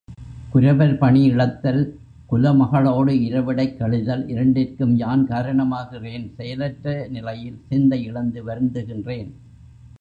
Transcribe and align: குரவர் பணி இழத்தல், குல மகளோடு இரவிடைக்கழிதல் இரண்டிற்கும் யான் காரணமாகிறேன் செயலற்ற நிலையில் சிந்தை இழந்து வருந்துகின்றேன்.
குரவர் 0.53 0.97
பணி 0.97 1.19
இழத்தல், 1.31 1.81
குல 2.25 2.53
மகளோடு 2.53 3.13
இரவிடைக்கழிதல் 3.13 4.23
இரண்டிற்கும் 4.27 4.95
யான் 4.95 5.27
காரணமாகிறேன் 5.27 6.25
செயலற்ற 6.37 7.07
நிலையில் 7.09 7.61
சிந்தை 7.69 8.03
இழந்து 8.03 8.41
வருந்துகின்றேன். 8.47 9.31